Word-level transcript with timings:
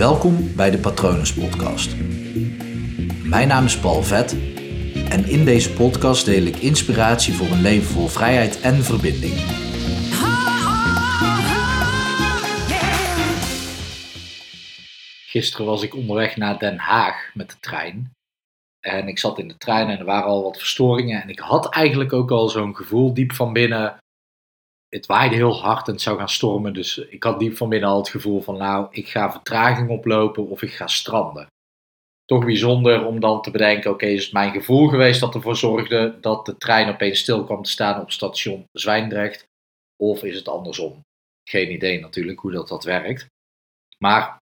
Welkom 0.00 0.56
bij 0.56 0.70
de 0.70 0.78
Patronus 0.78 1.34
Podcast. 1.34 1.96
Mijn 3.24 3.48
naam 3.48 3.64
is 3.64 3.78
Paul 3.78 4.02
Vet 4.02 4.32
en 5.08 5.24
in 5.24 5.44
deze 5.44 5.72
podcast 5.72 6.24
deel 6.24 6.42
ik 6.42 6.56
inspiratie 6.56 7.34
voor 7.34 7.46
een 7.46 7.60
leven 7.60 7.86
vol 7.86 8.06
vrijheid 8.06 8.60
en 8.60 8.74
verbinding. 8.74 9.34
Gisteren 15.26 15.66
was 15.66 15.82
ik 15.82 15.94
onderweg 15.94 16.36
naar 16.36 16.58
Den 16.58 16.78
Haag 16.78 17.30
met 17.34 17.50
de 17.50 17.56
trein. 17.60 18.12
En 18.80 19.08
ik 19.08 19.18
zat 19.18 19.38
in 19.38 19.48
de 19.48 19.56
trein 19.56 19.88
en 19.88 19.98
er 19.98 20.04
waren 20.04 20.28
al 20.28 20.42
wat 20.42 20.58
verstoringen. 20.58 21.22
En 21.22 21.28
ik 21.28 21.38
had 21.38 21.74
eigenlijk 21.74 22.12
ook 22.12 22.30
al 22.30 22.48
zo'n 22.48 22.76
gevoel 22.76 23.14
diep 23.14 23.32
van 23.32 23.52
binnen 23.52 23.98
het 24.90 25.06
waaide 25.06 25.34
heel 25.34 25.60
hard 25.60 25.86
en 25.86 25.92
het 25.92 26.02
zou 26.02 26.18
gaan 26.18 26.28
stormen. 26.28 26.72
Dus 26.72 26.98
ik 26.98 27.22
had 27.22 27.38
diep 27.38 27.56
van 27.56 27.68
binnen 27.68 27.88
al 27.88 27.98
het 27.98 28.08
gevoel 28.08 28.40
van, 28.40 28.56
nou, 28.56 28.86
ik 28.90 29.08
ga 29.08 29.32
vertraging 29.32 29.90
oplopen 29.90 30.48
of 30.48 30.62
ik 30.62 30.72
ga 30.72 30.86
stranden. 30.86 31.46
Toch 32.24 32.44
bijzonder 32.44 33.06
om 33.06 33.20
dan 33.20 33.42
te 33.42 33.50
bedenken, 33.50 33.90
oké, 33.90 34.06
is 34.06 34.24
het 34.24 34.32
mijn 34.32 34.52
gevoel 34.52 34.88
geweest 34.88 35.20
dat 35.20 35.34
ervoor 35.34 35.56
zorgde 35.56 36.18
dat 36.20 36.46
de 36.46 36.56
trein 36.56 36.88
opeens 36.88 37.18
stil 37.18 37.44
kwam 37.44 37.62
te 37.62 37.70
staan 37.70 38.00
op 38.00 38.10
station 38.10 38.64
Zwijndrecht? 38.72 39.44
Of 39.96 40.22
is 40.22 40.36
het 40.36 40.48
andersom? 40.48 41.00
Geen 41.48 41.72
idee 41.72 42.00
natuurlijk 42.00 42.40
hoe 42.40 42.52
dat, 42.52 42.68
dat 42.68 42.84
werkt. 42.84 43.26
Maar 43.98 44.38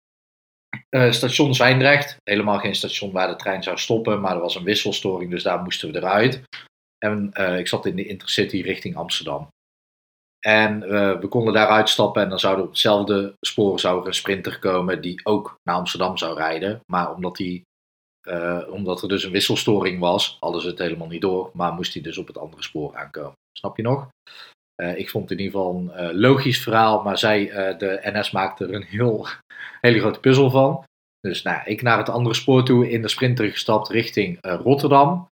uh, 0.90 1.10
station 1.10 1.54
Zwijndrecht, 1.54 2.16
helemaal 2.24 2.58
geen 2.58 2.74
station 2.74 3.12
waar 3.12 3.28
de 3.28 3.36
trein 3.36 3.62
zou 3.62 3.78
stoppen, 3.78 4.20
maar 4.20 4.34
er 4.34 4.40
was 4.40 4.54
een 4.54 4.64
wisselstoring, 4.64 5.30
dus 5.30 5.42
daar 5.42 5.62
moesten 5.62 5.92
we 5.92 5.98
eruit. 5.98 6.42
En 6.98 7.30
uh, 7.34 7.58
ik 7.58 7.68
zat 7.68 7.86
in 7.86 7.96
de 7.96 8.06
Intercity 8.06 8.60
richting 8.60 8.96
Amsterdam. 8.96 9.48
En 10.40 10.82
uh, 10.82 11.20
we 11.20 11.28
konden 11.28 11.54
daar 11.54 11.66
uitstappen 11.66 12.22
en 12.22 12.28
dan 12.28 12.38
zou 12.38 12.56
er 12.56 12.62
op 12.62 12.68
hetzelfde 12.68 13.34
spoor 13.40 13.80
zou 13.80 14.06
een 14.06 14.14
sprinter 14.14 14.58
komen 14.58 15.00
die 15.00 15.20
ook 15.24 15.54
naar 15.62 15.76
Amsterdam 15.76 16.16
zou 16.16 16.36
rijden. 16.36 16.80
Maar 16.86 17.14
omdat, 17.14 17.36
die, 17.36 17.62
uh, 18.28 18.62
omdat 18.70 19.02
er 19.02 19.08
dus 19.08 19.24
een 19.24 19.32
wisselstoring 19.32 20.00
was, 20.00 20.36
hadden 20.40 20.60
ze 20.60 20.68
het 20.68 20.78
helemaal 20.78 21.08
niet 21.08 21.20
door. 21.20 21.50
Maar 21.52 21.72
moest 21.72 21.92
hij 21.92 22.02
dus 22.02 22.18
op 22.18 22.26
het 22.26 22.38
andere 22.38 22.62
spoor 22.62 22.96
aankomen. 22.96 23.32
Snap 23.52 23.76
je 23.76 23.82
nog? 23.82 24.08
Uh, 24.82 24.98
ik 24.98 25.10
vond 25.10 25.28
het 25.28 25.38
in 25.38 25.44
ieder 25.44 25.60
geval 25.60 25.90
een 25.92 26.18
logisch 26.18 26.62
verhaal, 26.62 27.02
maar 27.02 27.18
zij, 27.18 27.46
de 27.78 28.00
NS 28.02 28.30
maakte 28.30 28.64
er 28.64 28.74
een 28.74 28.82
heel, 28.82 29.26
hele 29.80 30.00
grote 30.00 30.20
puzzel 30.20 30.50
van. 30.50 30.84
Dus 31.20 31.42
nou, 31.42 31.62
ik 31.64 31.82
naar 31.82 31.98
het 31.98 32.08
andere 32.08 32.34
spoor 32.34 32.64
toe 32.64 32.90
in 32.90 33.02
de 33.02 33.08
sprinter 33.08 33.50
gestapt 33.50 33.88
richting 33.88 34.38
Rotterdam. 34.40 35.28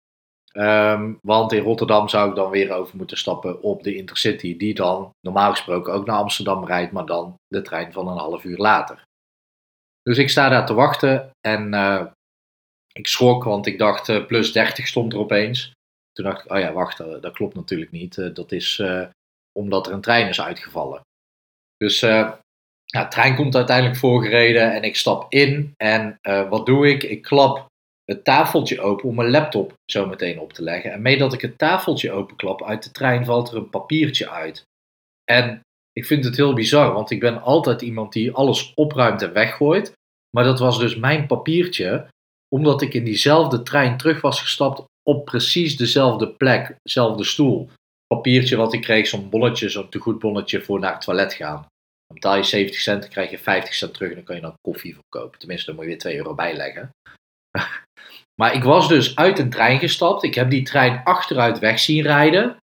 Um, 0.53 1.19
want 1.21 1.51
in 1.51 1.63
Rotterdam 1.63 2.09
zou 2.09 2.29
ik 2.29 2.35
dan 2.35 2.49
weer 2.49 2.71
over 2.71 2.97
moeten 2.97 3.17
stappen 3.17 3.61
op 3.61 3.83
de 3.83 3.95
Intercity, 3.95 4.57
die 4.57 4.73
dan 4.73 5.13
normaal 5.21 5.51
gesproken 5.51 5.93
ook 5.93 6.05
naar 6.05 6.17
Amsterdam 6.17 6.65
rijdt, 6.65 6.91
maar 6.91 7.05
dan 7.05 7.35
de 7.47 7.61
trein 7.61 7.91
van 7.93 8.07
een 8.07 8.17
half 8.17 8.43
uur 8.43 8.57
later. 8.57 9.03
Dus 10.01 10.17
ik 10.17 10.29
sta 10.29 10.49
daar 10.49 10.65
te 10.65 10.73
wachten 10.73 11.29
en 11.39 11.73
uh, 11.73 12.05
ik 12.93 13.07
schrok, 13.07 13.43
want 13.43 13.65
ik 13.65 13.77
dacht 13.77 14.09
uh, 14.09 14.25
plus 14.25 14.51
30 14.51 14.87
stond 14.87 15.13
er 15.13 15.19
opeens. 15.19 15.71
Toen 16.11 16.25
dacht 16.25 16.45
ik, 16.45 16.51
oh 16.51 16.59
ja, 16.59 16.73
wacht, 16.73 16.99
uh, 16.99 17.21
dat 17.21 17.33
klopt 17.33 17.55
natuurlijk 17.55 17.91
niet. 17.91 18.35
dat 18.35 18.51
is 18.51 18.83
omdat 19.51 19.87
er 19.87 19.93
een 19.93 20.01
trein 20.01 20.27
is 20.27 20.41
uitgevallen. 20.41 21.01
Dus 21.77 21.99
ja, 21.99 22.41
de 22.85 23.07
trein 23.07 23.35
komt 23.35 23.55
uiteindelijk 23.55 23.97
voorgereden 23.97 24.73
en 24.73 24.83
ik 24.83 24.95
stap 24.95 25.33
in. 25.33 25.73
En 25.77 26.19
wat 26.49 26.65
doe 26.65 26.89
ik? 26.89 27.03
Ik 27.03 27.21
klap 27.21 27.70
het 28.05 28.23
tafeltje 28.23 28.81
open 28.81 29.09
om 29.09 29.15
mijn 29.15 29.29
laptop 29.29 29.73
zo 29.91 30.05
meteen 30.05 30.39
op 30.39 30.53
te 30.53 30.63
leggen. 30.63 30.91
En 30.91 31.01
mee 31.01 31.17
dat 31.17 31.33
ik 31.33 31.41
het 31.41 31.57
tafeltje 31.57 32.11
openklap 32.11 32.63
uit 32.63 32.83
de 32.83 32.91
trein, 32.91 33.25
valt 33.25 33.49
er 33.49 33.57
een 33.57 33.69
papiertje 33.69 34.29
uit. 34.29 34.63
En 35.31 35.61
ik 35.93 36.05
vind 36.05 36.25
het 36.25 36.35
heel 36.35 36.53
bizar, 36.53 36.93
want 36.93 37.11
ik 37.11 37.19
ben 37.19 37.41
altijd 37.41 37.81
iemand 37.81 38.13
die 38.13 38.31
alles 38.31 38.71
opruimt 38.75 39.21
en 39.21 39.33
weggooit. 39.33 39.93
Maar 40.35 40.43
dat 40.43 40.59
was 40.59 40.79
dus 40.79 40.95
mijn 40.95 41.27
papiertje, 41.27 42.07
omdat 42.55 42.81
ik 42.81 42.93
in 42.93 43.03
diezelfde 43.03 43.63
trein 43.63 43.97
terug 43.97 44.21
was 44.21 44.41
gestapt 44.41 44.83
op 45.03 45.25
precies 45.25 45.77
dezelfde 45.77 46.33
plek, 46.33 46.75
dezelfde 46.81 47.23
stoel. 47.23 47.69
Papiertje 48.07 48.55
wat 48.55 48.73
ik 48.73 48.81
kreeg, 48.81 49.07
zo'n 49.07 49.29
bonnetje, 49.29 49.69
zo'n 49.69 49.89
tegoedbonnetje 49.89 50.61
voor 50.61 50.79
naar 50.79 50.93
het 50.93 51.01
toilet 51.01 51.33
gaan. 51.33 51.65
Dan 52.07 52.19
betaal 52.19 52.35
je 52.35 52.43
70 52.43 52.79
cent, 52.79 53.01
dan 53.01 53.09
krijg 53.09 53.29
je 53.29 53.37
50 53.37 53.73
cent 53.73 53.93
terug 53.93 54.09
en 54.09 54.15
dan 54.15 54.23
kan 54.23 54.35
je 54.35 54.41
dan 54.41 54.53
koffie 54.61 54.93
verkopen. 54.93 55.39
Tenminste, 55.39 55.65
dan 55.65 55.75
moet 55.75 55.83
je 55.83 55.89
weer 55.89 55.99
2 55.99 56.15
euro 56.15 56.35
bijleggen. 56.35 56.89
Maar 58.41 58.53
ik 58.53 58.63
was 58.63 58.87
dus 58.87 59.15
uit 59.15 59.39
een 59.39 59.49
trein 59.49 59.79
gestapt. 59.79 60.23
Ik 60.23 60.35
heb 60.35 60.49
die 60.49 60.63
trein 60.63 61.03
achteruit 61.03 61.59
weg 61.59 61.79
zien 61.79 62.01
rijden. 62.01 62.57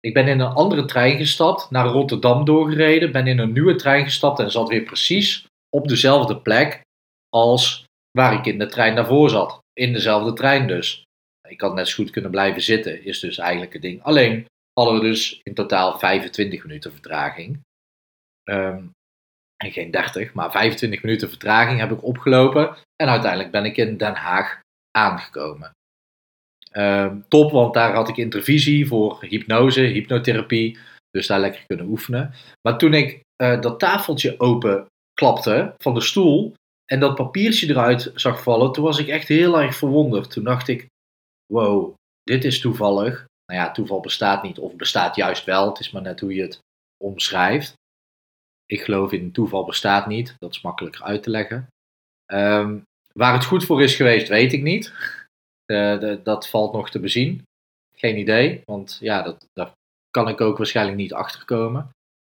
Ik 0.00 0.14
ben 0.14 0.28
in 0.28 0.40
een 0.40 0.52
andere 0.52 0.84
trein 0.84 1.16
gestapt, 1.16 1.70
naar 1.70 1.86
Rotterdam 1.86 2.44
doorgereden. 2.44 3.12
Ben 3.12 3.26
in 3.26 3.38
een 3.38 3.52
nieuwe 3.52 3.74
trein 3.74 4.04
gestapt 4.04 4.38
en 4.38 4.50
zat 4.50 4.68
weer 4.68 4.82
precies 4.82 5.46
op 5.76 5.88
dezelfde 5.88 6.40
plek 6.40 6.80
als 7.28 7.84
waar 8.10 8.32
ik 8.32 8.46
in 8.46 8.58
de 8.58 8.66
trein 8.66 8.94
daarvoor 8.94 9.30
zat. 9.30 9.58
In 9.72 9.92
dezelfde 9.92 10.32
trein 10.32 10.66
dus. 10.66 11.04
Ik 11.48 11.60
had 11.60 11.74
net 11.74 11.88
zo 11.88 12.02
goed 12.02 12.10
kunnen 12.10 12.30
blijven 12.30 12.62
zitten, 12.62 13.04
is 13.04 13.20
dus 13.20 13.38
eigenlijk 13.38 13.72
het 13.72 13.82
ding. 13.82 14.02
Alleen 14.02 14.46
hadden 14.72 14.94
we 14.94 15.00
dus 15.00 15.40
in 15.42 15.54
totaal 15.54 15.98
25 15.98 16.62
minuten 16.62 16.92
vertraging. 16.92 17.60
Um, 18.44 18.90
en 19.64 19.72
geen 19.72 19.90
30, 19.90 20.32
maar 20.32 20.50
25 20.50 21.02
minuten 21.02 21.28
vertraging 21.28 21.80
heb 21.80 21.90
ik 21.90 22.04
opgelopen. 22.04 22.76
En 22.96 23.08
uiteindelijk 23.08 23.50
ben 23.50 23.64
ik 23.64 23.76
in 23.76 23.96
Den 23.96 24.14
Haag 24.14 24.60
aangekomen. 24.90 25.70
Uh, 26.72 27.12
top, 27.28 27.50
want 27.50 27.74
daar 27.74 27.94
had 27.94 28.08
ik 28.08 28.16
intervisie 28.16 28.86
voor 28.86 29.24
hypnose, 29.24 29.80
hypnotherapie. 29.80 30.78
Dus 31.10 31.26
daar 31.26 31.40
lekker 31.40 31.64
kunnen 31.66 31.86
oefenen. 31.86 32.34
Maar 32.68 32.78
toen 32.78 32.94
ik 32.94 33.20
uh, 33.42 33.60
dat 33.60 33.78
tafeltje 33.78 34.40
open 34.40 34.86
klapte 35.14 35.74
van 35.78 35.94
de 35.94 36.00
stoel 36.00 36.54
en 36.84 37.00
dat 37.00 37.14
papiertje 37.14 37.68
eruit 37.68 38.12
zag 38.14 38.42
vallen, 38.42 38.72
toen 38.72 38.84
was 38.84 38.98
ik 38.98 39.08
echt 39.08 39.28
heel 39.28 39.60
erg 39.60 39.76
verwonderd. 39.76 40.30
Toen 40.30 40.44
dacht 40.44 40.68
ik, 40.68 40.86
wow, 41.52 41.94
dit 42.22 42.44
is 42.44 42.60
toevallig. 42.60 43.24
Nou 43.46 43.60
ja, 43.60 43.70
toeval 43.70 44.00
bestaat 44.00 44.42
niet 44.42 44.58
of 44.58 44.76
bestaat 44.76 45.16
juist 45.16 45.44
wel. 45.44 45.68
Het 45.68 45.80
is 45.80 45.90
maar 45.90 46.02
net 46.02 46.20
hoe 46.20 46.34
je 46.34 46.42
het 46.42 46.58
omschrijft. 47.04 47.72
Ik 48.70 48.80
geloof 48.80 49.12
in 49.12 49.32
toeval 49.32 49.64
bestaat 49.64 50.06
niet. 50.06 50.34
Dat 50.38 50.50
is 50.50 50.60
makkelijker 50.60 51.02
uit 51.02 51.22
te 51.22 51.30
leggen. 51.30 51.68
Um, 52.32 52.82
waar 53.12 53.32
het 53.32 53.44
goed 53.44 53.64
voor 53.64 53.82
is 53.82 53.96
geweest, 53.96 54.28
weet 54.28 54.52
ik 54.52 54.62
niet. 54.62 54.92
Uh, 55.66 55.98
de, 56.00 56.20
dat 56.22 56.48
valt 56.48 56.72
nog 56.72 56.90
te 56.90 57.00
bezien. 57.00 57.42
Geen 57.96 58.18
idee, 58.18 58.62
want 58.64 58.98
ja, 59.00 59.22
dat, 59.22 59.46
daar 59.52 59.72
kan 60.10 60.28
ik 60.28 60.40
ook 60.40 60.56
waarschijnlijk 60.56 60.96
niet 60.96 61.12
achter 61.12 61.44
komen. 61.44 61.90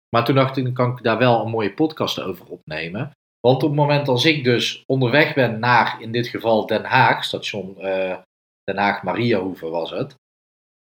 Maar 0.09 0.25
toen 0.25 0.35
dacht 0.35 0.57
ik, 0.57 0.73
kan 0.73 0.91
ik 0.91 1.03
daar 1.03 1.17
wel 1.17 1.41
een 1.41 1.51
mooie 1.51 1.73
podcast 1.73 2.19
over 2.19 2.45
opnemen. 2.45 3.11
Want 3.39 3.63
op 3.63 3.69
het 3.69 3.79
moment 3.79 4.07
als 4.07 4.25
ik 4.25 4.43
dus 4.43 4.83
onderweg 4.85 5.33
ben 5.33 5.59
naar, 5.59 6.01
in 6.01 6.11
dit 6.11 6.27
geval 6.27 6.65
Den 6.65 6.83
Haag, 6.83 7.23
station 7.23 7.75
uh, 7.77 8.17
Den 8.63 8.77
Haag 8.77 9.03
Mariahoeve 9.03 9.69
was 9.69 9.89
het. 9.89 10.15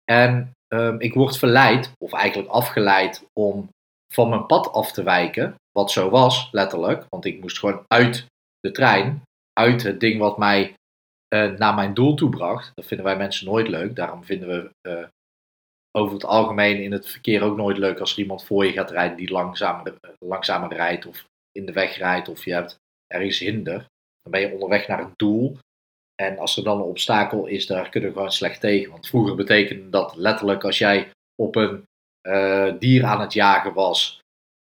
En 0.03 0.51
um, 0.67 0.99
ik 0.99 1.13
word 1.13 1.37
verleid, 1.37 1.91
of 1.97 2.13
eigenlijk 2.13 2.49
afgeleid, 2.51 3.25
om 3.33 3.69
van 4.13 4.29
mijn 4.29 4.45
pad 4.45 4.71
af 4.71 4.91
te 4.91 5.03
wijken. 5.03 5.55
Wat 5.71 5.91
zo 5.91 6.09
was, 6.09 6.49
letterlijk. 6.51 7.05
Want 7.09 7.25
ik 7.25 7.41
moest 7.41 7.59
gewoon 7.59 7.83
uit 7.87 8.25
de 8.59 8.71
trein, 8.71 9.21
uit 9.53 9.83
het 9.83 9.99
ding 9.99 10.19
wat 10.19 10.37
mij 10.37 10.73
uh, 11.33 11.51
naar 11.51 11.73
mijn 11.73 11.93
doel 11.93 12.15
toe 12.15 12.29
bracht. 12.29 12.71
Dat 12.75 12.85
vinden 12.85 13.05
wij 13.05 13.17
mensen 13.17 13.45
nooit 13.45 13.67
leuk. 13.67 13.95
Daarom 13.95 14.23
vinden 14.23 14.47
we 14.47 14.89
uh, 14.89 15.07
over 15.91 16.13
het 16.13 16.25
algemeen 16.25 16.83
in 16.83 16.91
het 16.91 17.09
verkeer 17.09 17.43
ook 17.43 17.57
nooit 17.57 17.77
leuk 17.77 17.99
als 17.99 18.11
er 18.11 18.19
iemand 18.19 18.43
voor 18.43 18.65
je 18.65 18.71
gaat 18.71 18.91
rijden 18.91 19.17
die 19.17 19.31
langzamer, 19.31 19.93
langzamer 20.25 20.73
rijdt 20.73 21.05
of 21.05 21.25
in 21.51 21.65
de 21.65 21.71
weg 21.71 21.97
rijdt 21.97 22.29
of 22.29 22.45
je 22.45 22.53
hebt 22.53 22.77
ergens 23.07 23.39
hinder. 23.39 23.77
Dan 24.21 24.31
ben 24.31 24.41
je 24.41 24.53
onderweg 24.53 24.87
naar 24.87 24.99
een 24.99 25.13
doel. 25.15 25.57
En 26.15 26.37
als 26.37 26.57
er 26.57 26.63
dan 26.63 26.77
een 26.77 26.83
obstakel 26.83 27.45
is, 27.45 27.67
daar 27.67 27.89
kunnen 27.89 28.09
we 28.09 28.15
gewoon 28.15 28.31
slecht 28.31 28.59
tegen. 28.59 28.91
Want 28.91 29.07
vroeger 29.07 29.35
betekende 29.35 29.89
dat 29.89 30.15
letterlijk 30.15 30.63
als 30.63 30.77
jij 30.77 31.11
op 31.35 31.55
een 31.55 31.83
uh, 32.27 32.73
dier 32.79 33.05
aan 33.05 33.21
het 33.21 33.33
jagen 33.33 33.73
was 33.73 34.21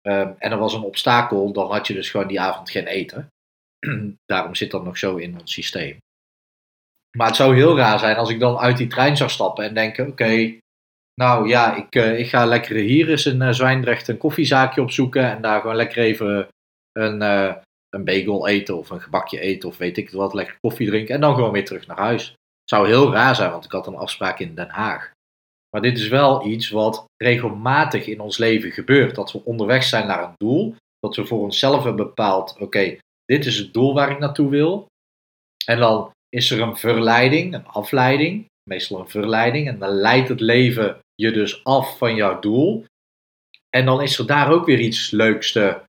um, 0.06 0.34
en 0.38 0.52
er 0.52 0.58
was 0.58 0.74
een 0.74 0.82
obstakel, 0.82 1.52
dan 1.52 1.70
had 1.70 1.86
je 1.86 1.94
dus 1.94 2.10
gewoon 2.10 2.26
die 2.26 2.40
avond 2.40 2.70
geen 2.70 2.86
eten. 2.86 3.28
Daarom 4.32 4.54
zit 4.54 4.70
dat 4.70 4.84
nog 4.84 4.98
zo 4.98 5.16
in 5.16 5.40
ons 5.40 5.52
systeem. 5.52 5.96
Maar 7.16 7.26
het 7.26 7.36
zou 7.36 7.54
heel 7.54 7.76
raar 7.76 7.98
zijn 7.98 8.16
als 8.16 8.30
ik 8.30 8.40
dan 8.40 8.58
uit 8.58 8.76
die 8.76 8.86
trein 8.86 9.16
zou 9.16 9.30
stappen 9.30 9.64
en 9.64 9.74
denken: 9.74 10.08
oké, 10.08 10.58
nou 11.14 11.48
ja, 11.48 11.76
ik, 11.76 11.94
uh, 11.94 12.18
ik 12.18 12.28
ga 12.28 12.46
lekker 12.46 12.76
hier 12.76 13.10
eens 13.10 13.26
in 13.26 13.40
uh, 13.40 13.52
Zwijndrecht 13.52 14.08
een 14.08 14.18
koffiezaakje 14.18 14.82
opzoeken 14.82 15.30
en 15.30 15.42
daar 15.42 15.60
gewoon 15.60 15.76
lekker 15.76 16.02
even 16.02 16.48
een, 16.92 17.20
een 17.88 18.04
bagel 18.04 18.48
eten 18.48 18.78
of 18.78 18.90
een 18.90 19.00
gebakje 19.00 19.40
eten 19.40 19.68
of 19.68 19.76
weet 19.76 19.96
ik 19.96 20.10
wat, 20.10 20.34
lekker 20.34 20.56
koffie 20.60 20.88
drinken 20.88 21.14
en 21.14 21.20
dan 21.20 21.34
gewoon 21.34 21.52
weer 21.52 21.64
terug 21.64 21.86
naar 21.86 21.98
huis. 21.98 22.28
Het 22.28 22.70
zou 22.70 22.86
heel 22.86 23.12
raar 23.12 23.34
zijn, 23.34 23.50
want 23.50 23.64
ik 23.64 23.72
had 23.72 23.86
een 23.86 23.96
afspraak 23.96 24.38
in 24.38 24.54
Den 24.54 24.68
Haag. 24.68 25.10
Maar 25.74 25.82
dit 25.82 25.98
is 25.98 26.08
wel 26.08 26.46
iets 26.46 26.70
wat 26.70 27.04
regelmatig 27.16 28.06
in 28.06 28.20
ons 28.20 28.38
leven 28.38 28.70
gebeurt. 28.70 29.14
Dat 29.14 29.32
we 29.32 29.44
onderweg 29.44 29.82
zijn 29.82 30.06
naar 30.06 30.22
een 30.22 30.34
doel. 30.36 30.74
Dat 30.98 31.16
we 31.16 31.26
voor 31.26 31.40
onszelf 31.40 31.84
hebben 31.84 32.06
bepaald: 32.06 32.56
oké, 32.58 32.96
dit 33.24 33.46
is 33.46 33.58
het 33.58 33.72
doel 33.72 33.94
waar 33.94 34.10
ik 34.10 34.18
naartoe 34.18 34.50
wil. 34.50 34.86
En 35.66 35.78
dan 35.78 36.10
is 36.28 36.50
er 36.50 36.60
een 36.60 36.76
verleiding, 36.76 37.54
een 37.54 37.66
afleiding. 37.66 38.46
Meestal 38.70 39.00
een 39.00 39.08
verleiding. 39.08 39.68
En 39.68 39.78
dan 39.78 39.90
leidt 39.90 40.28
het 40.28 40.40
leven 40.40 40.98
je 41.14 41.30
dus 41.30 41.64
af 41.64 41.98
van 41.98 42.14
jouw 42.14 42.40
doel. 42.40 42.84
En 43.70 43.84
dan 43.84 44.02
is 44.02 44.18
er 44.18 44.26
daar 44.26 44.52
ook 44.52 44.66
weer 44.66 44.80
iets 44.80 45.10
leuks 45.10 45.52
te 45.52 45.80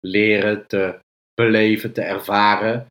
leren, 0.00 0.66
te 0.66 0.98
beleven, 1.34 1.92
te 1.92 2.02
ervaren. 2.02 2.86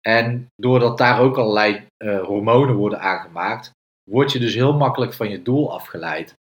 En 0.00 0.46
doordat 0.56 0.98
daar 0.98 1.20
ook 1.20 1.38
allerlei 1.38 1.86
uh, 2.04 2.24
hormonen 2.24 2.74
worden 2.74 3.00
aangemaakt, 3.00 3.70
word 4.08 4.32
je 4.32 4.38
dus 4.38 4.54
heel 4.54 4.72
makkelijk 4.72 5.12
van 5.14 5.28
je 5.28 5.42
doel 5.42 5.72
afgeleid. 5.72 6.34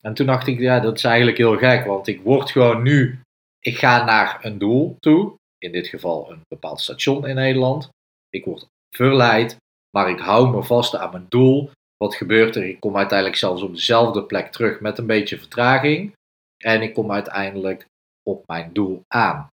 En 0.00 0.14
toen 0.14 0.26
dacht 0.26 0.46
ik, 0.46 0.58
ja, 0.58 0.80
dat 0.80 0.96
is 0.96 1.04
eigenlijk 1.04 1.36
heel 1.36 1.56
gek, 1.56 1.84
want 1.86 2.06
ik 2.06 2.20
word 2.20 2.50
gewoon 2.50 2.82
nu, 2.82 3.20
ik 3.60 3.78
ga 3.78 4.04
naar 4.04 4.44
een 4.44 4.58
doel 4.58 4.96
toe, 5.00 5.34
in 5.58 5.72
dit 5.72 5.86
geval 5.86 6.30
een 6.30 6.40
bepaald 6.48 6.80
station 6.80 7.26
in 7.26 7.34
Nederland. 7.34 7.88
Ik 8.28 8.44
word 8.44 8.66
verleid, 8.94 9.56
maar 9.90 10.10
ik 10.10 10.18
hou 10.18 10.50
me 10.50 10.62
vast 10.62 10.96
aan 10.96 11.10
mijn 11.10 11.26
doel. 11.28 11.70
Wat 11.96 12.14
gebeurt 12.14 12.56
er? 12.56 12.64
Ik 12.64 12.80
kom 12.80 12.96
uiteindelijk 12.96 13.38
zelfs 13.38 13.62
op 13.62 13.74
dezelfde 13.74 14.24
plek 14.24 14.52
terug 14.52 14.80
met 14.80 14.98
een 14.98 15.06
beetje 15.06 15.38
vertraging. 15.38 16.12
En 16.56 16.82
ik 16.82 16.94
kom 16.94 17.12
uiteindelijk 17.12 17.86
op 18.22 18.46
mijn 18.46 18.72
doel 18.72 19.02
aan. 19.08 19.48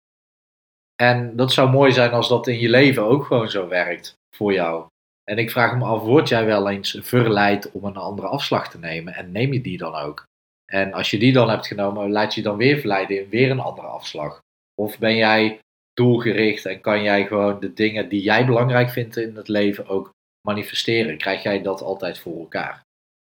En 1.02 1.36
dat 1.36 1.52
zou 1.52 1.70
mooi 1.70 1.92
zijn 1.92 2.10
als 2.10 2.28
dat 2.28 2.46
in 2.46 2.58
je 2.58 2.68
leven 2.68 3.02
ook 3.02 3.24
gewoon 3.24 3.50
zo 3.50 3.68
werkt 3.68 4.14
voor 4.36 4.52
jou. 4.52 4.86
En 5.30 5.38
ik 5.38 5.50
vraag 5.50 5.76
me 5.76 5.84
af, 5.84 6.02
word 6.02 6.28
jij 6.28 6.44
wel 6.44 6.70
eens 6.70 6.98
verleid 7.00 7.70
om 7.70 7.84
een 7.84 7.96
andere 7.96 8.28
afslag 8.28 8.70
te 8.70 8.78
nemen? 8.78 9.14
En 9.14 9.32
neem 9.32 9.52
je 9.52 9.60
die 9.60 9.78
dan 9.78 9.94
ook? 9.94 10.24
En 10.72 10.92
als 10.92 11.10
je 11.10 11.18
die 11.18 11.32
dan 11.32 11.50
hebt 11.50 11.66
genomen, 11.66 12.10
laat 12.10 12.34
je 12.34 12.42
dan 12.42 12.56
weer 12.56 12.78
verleiden 12.78 13.22
in 13.22 13.28
weer 13.28 13.50
een 13.50 13.60
andere 13.60 13.86
afslag? 13.86 14.40
Of 14.74 14.98
ben 14.98 15.16
jij 15.16 15.58
doelgericht 15.92 16.66
en 16.66 16.80
kan 16.80 17.02
jij 17.02 17.26
gewoon 17.26 17.60
de 17.60 17.72
dingen 17.72 18.08
die 18.08 18.22
jij 18.22 18.46
belangrijk 18.46 18.90
vindt 18.90 19.16
in 19.16 19.36
het 19.36 19.48
leven 19.48 19.88
ook 19.88 20.10
manifesteren? 20.48 21.18
Krijg 21.18 21.42
jij 21.42 21.62
dat 21.62 21.82
altijd 21.82 22.18
voor 22.18 22.38
elkaar? 22.38 22.82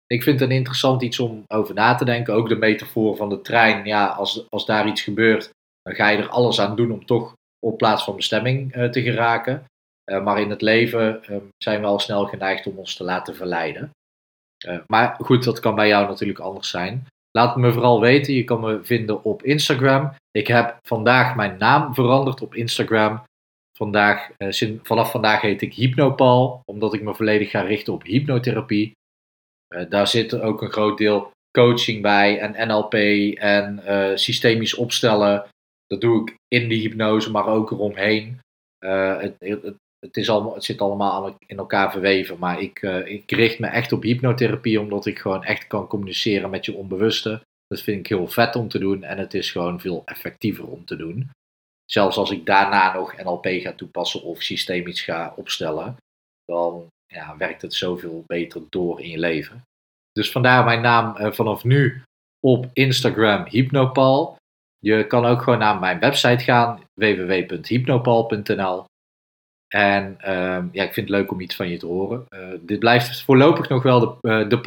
Ik 0.06 0.22
vind 0.22 0.40
het 0.40 0.50
een 0.50 0.56
interessant 0.56 1.02
iets 1.02 1.20
om 1.20 1.42
over 1.54 1.74
na 1.74 1.94
te 1.94 2.04
denken. 2.04 2.34
Ook 2.34 2.48
de 2.48 2.56
metafoor 2.56 3.16
van 3.16 3.28
de 3.28 3.40
trein. 3.40 3.84
Ja, 3.84 4.06
als, 4.06 4.46
als 4.50 4.66
daar 4.66 4.88
iets 4.88 5.02
gebeurt, 5.02 5.50
dan 5.82 5.94
ga 5.94 6.08
je 6.08 6.18
er 6.18 6.28
alles 6.28 6.60
aan 6.60 6.76
doen 6.76 6.90
om 6.90 7.06
toch 7.06 7.32
op 7.66 7.78
plaats 7.78 8.04
van 8.04 8.16
bestemming 8.16 8.76
uh, 8.76 8.90
te 8.90 9.02
geraken. 9.02 9.64
Uh, 10.10 10.24
maar 10.24 10.40
in 10.40 10.50
het 10.50 10.62
leven 10.62 11.22
uh, 11.30 11.36
zijn 11.58 11.80
we 11.80 11.86
al 11.86 11.98
snel 11.98 12.26
geneigd 12.26 12.66
om 12.66 12.78
ons 12.78 12.94
te 12.94 13.04
laten 13.04 13.34
verleiden. 13.34 13.90
Eh, 14.64 14.78
maar 14.86 15.16
goed, 15.18 15.44
dat 15.44 15.60
kan 15.60 15.74
bij 15.74 15.88
jou 15.88 16.06
natuurlijk 16.06 16.38
anders 16.38 16.70
zijn. 16.70 17.06
Laat 17.30 17.56
me 17.56 17.72
vooral 17.72 18.00
weten. 18.00 18.34
Je 18.34 18.44
kan 18.44 18.60
me 18.60 18.84
vinden 18.84 19.24
op 19.24 19.42
Instagram. 19.42 20.14
Ik 20.30 20.46
heb 20.46 20.78
vandaag 20.86 21.36
mijn 21.36 21.58
naam 21.58 21.94
veranderd 21.94 22.42
op 22.42 22.54
Instagram. 22.54 23.22
Vandaag, 23.76 24.30
vanaf 24.82 25.10
vandaag 25.10 25.40
heet 25.40 25.62
ik 25.62 25.74
Hypnopal, 25.74 26.60
omdat 26.64 26.94
ik 26.94 27.02
me 27.02 27.14
volledig 27.14 27.50
ga 27.50 27.60
richten 27.60 27.92
op 27.92 28.02
hypnotherapie. 28.02 28.92
daar 29.88 30.06
zit 30.06 30.40
ook 30.40 30.62
een 30.62 30.72
groot 30.72 30.98
deel 30.98 31.30
coaching 31.58 32.02
bij 32.02 32.38
en 32.38 32.68
NLP 32.68 32.94
en 33.34 33.82
systemisch 34.18 34.74
opstellen. 34.74 35.48
Dat 35.86 36.00
doe 36.00 36.20
ik 36.20 36.34
in 36.48 36.68
de 36.68 36.74
hypnose, 36.74 37.30
maar 37.30 37.46
ook 37.46 37.70
eromheen. 37.70 38.40
Het, 38.78 39.76
het, 40.06 40.16
is 40.16 40.30
allemaal, 40.30 40.54
het 40.54 40.64
zit 40.64 40.80
allemaal 40.80 41.36
in 41.46 41.58
elkaar 41.58 41.90
verweven, 41.90 42.38
maar 42.38 42.60
ik, 42.60 42.82
uh, 42.82 43.06
ik 43.06 43.30
richt 43.30 43.58
me 43.58 43.66
echt 43.66 43.92
op 43.92 44.02
hypnotherapie, 44.02 44.80
omdat 44.80 45.06
ik 45.06 45.18
gewoon 45.18 45.44
echt 45.44 45.66
kan 45.66 45.86
communiceren 45.86 46.50
met 46.50 46.64
je 46.64 46.74
onbewuste. 46.74 47.42
Dat 47.66 47.80
vind 47.80 47.98
ik 47.98 48.06
heel 48.06 48.28
vet 48.28 48.56
om 48.56 48.68
te 48.68 48.78
doen 48.78 49.02
en 49.02 49.18
het 49.18 49.34
is 49.34 49.50
gewoon 49.50 49.80
veel 49.80 50.02
effectiever 50.04 50.66
om 50.66 50.84
te 50.84 50.96
doen. 50.96 51.30
Zelfs 51.84 52.16
als 52.16 52.30
ik 52.30 52.46
daarna 52.46 52.94
nog 52.94 53.22
NLP 53.22 53.46
ga 53.46 53.72
toepassen 53.72 54.22
of 54.22 54.42
systemisch 54.42 55.00
ga 55.00 55.32
opstellen, 55.36 55.96
dan 56.44 56.86
ja, 57.06 57.36
werkt 57.36 57.62
het 57.62 57.74
zoveel 57.74 58.24
beter 58.26 58.62
door 58.68 59.00
in 59.00 59.08
je 59.08 59.18
leven. 59.18 59.62
Dus 60.12 60.30
vandaar 60.30 60.64
mijn 60.64 60.80
naam 60.80 61.16
uh, 61.16 61.32
vanaf 61.32 61.64
nu 61.64 62.02
op 62.40 62.70
Instagram 62.72 63.46
Hypnopal. 63.48 64.36
Je 64.78 65.06
kan 65.06 65.24
ook 65.24 65.42
gewoon 65.42 65.58
naar 65.58 65.78
mijn 65.78 65.98
website 65.98 66.44
gaan, 66.44 66.80
www.hypnopal.nl. 66.94 68.84
En 69.74 70.20
ehm, 70.20 70.68
ja, 70.72 70.82
ik 70.82 70.92
vind 70.92 71.08
het 71.08 71.16
leuk 71.16 71.30
om 71.30 71.40
iets 71.40 71.56
van 71.56 71.68
je 71.68 71.76
te 71.76 71.86
horen. 71.86 72.26
Uh, 72.30 72.48
dit 72.60 72.78
blijft 72.78 73.22
voorlopig 73.22 73.68
nog 73.68 73.82
wel 73.82 74.18
de, 74.20 74.58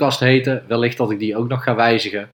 uh, 0.00 0.18
heten. 0.18 0.64
Wellicht 0.68 0.96
dat 0.96 1.10
ik 1.10 1.18
die 1.18 1.36
ook 1.36 1.48
nog 1.48 1.62
ga 1.62 1.74
wijzigen. 1.74 2.28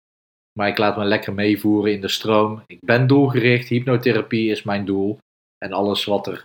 Maar 0.59 0.69
ik 0.69 0.79
laat 0.79 0.97
me 0.97 1.05
lekker 1.05 1.35
meevoeren 1.35 1.93
in 1.93 2.01
de 2.01 2.09
stroom. 2.09 2.63
Ik 2.67 2.81
ben 2.81 3.07
doelgericht, 3.07 3.69
hypnotherapie 3.69 4.51
is 4.51 4.63
mijn 4.63 4.85
doel. 4.85 5.19
En 5.59 5.73
alles 5.73 6.05
wat 6.05 6.27
er 6.27 6.45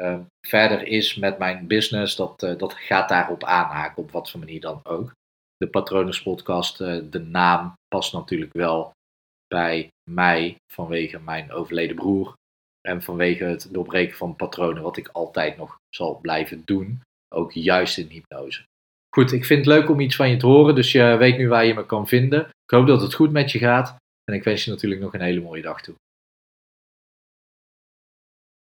uh, 0.00 0.18
verder 0.46 0.86
is 0.86 1.14
met 1.14 1.38
mijn 1.38 1.66
business, 1.66 2.16
dat, 2.16 2.42
uh, 2.42 2.58
dat 2.58 2.72
gaat 2.74 3.08
daarop 3.08 3.44
aanhaken, 3.44 4.02
op 4.02 4.10
wat 4.10 4.30
voor 4.30 4.40
manier 4.40 4.60
dan 4.60 4.80
ook. 4.82 5.12
De 5.56 5.68
Patronus 5.68 6.22
podcast, 6.22 6.78
de 6.78 7.26
naam 7.30 7.72
past 7.88 8.12
natuurlijk 8.12 8.52
wel 8.52 8.90
bij 9.46 9.88
mij 10.10 10.56
vanwege 10.72 11.18
mijn 11.18 11.52
overleden 11.52 11.96
broer. 11.96 12.36
En 12.88 13.02
vanwege 13.02 13.44
het 13.44 13.68
doorbreken 13.70 14.16
van 14.16 14.36
patronen, 14.36 14.82
wat 14.82 14.96
ik 14.96 15.08
altijd 15.12 15.56
nog 15.56 15.76
zal 15.88 16.18
blijven 16.22 16.62
doen. 16.64 17.00
Ook 17.34 17.52
juist 17.52 17.98
in 17.98 18.08
hypnose. 18.08 18.62
Goed, 19.14 19.32
ik 19.32 19.44
vind 19.44 19.66
het 19.66 19.74
leuk 19.74 19.90
om 19.90 20.00
iets 20.00 20.16
van 20.16 20.30
je 20.30 20.36
te 20.36 20.46
horen, 20.46 20.74
dus 20.74 20.92
je 20.92 21.16
weet 21.18 21.38
nu 21.38 21.48
waar 21.48 21.64
je 21.64 21.74
me 21.74 21.86
kan 21.86 22.08
vinden. 22.08 22.40
Ik 22.40 22.70
hoop 22.70 22.86
dat 22.86 23.02
het 23.02 23.14
goed 23.14 23.32
met 23.32 23.52
je 23.52 23.58
gaat. 23.58 23.96
En 24.24 24.34
ik 24.34 24.44
wens 24.44 24.64
je 24.64 24.70
natuurlijk 24.70 25.00
nog 25.00 25.14
een 25.14 25.20
hele 25.20 25.40
mooie 25.40 25.62
dag 25.62 25.80
toe. 25.80 25.94